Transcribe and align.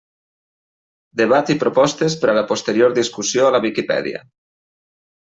Debat 1.19 1.51
i 1.53 1.55
propostes 1.63 2.15
per 2.23 2.29
a 2.33 2.35
la 2.37 2.43
posterior 2.51 2.95
discussió 2.95 3.45
a 3.49 3.51
la 3.57 3.61
Viquipèdia. 3.67 4.23